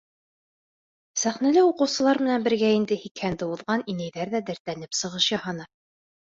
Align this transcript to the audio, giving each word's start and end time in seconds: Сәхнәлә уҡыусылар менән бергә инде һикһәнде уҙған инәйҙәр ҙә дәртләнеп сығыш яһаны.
Сәхнәлә 1.23 1.65
уҡыусылар 1.71 2.19
менән 2.27 2.45
бергә 2.47 2.71
инде 2.77 2.97
һикһәнде 3.03 3.51
уҙған 3.57 3.85
инәйҙәр 3.95 4.33
ҙә 4.33 4.43
дәртләнеп 4.49 4.99
сығыш 5.03 5.31
яһаны. 5.37 5.71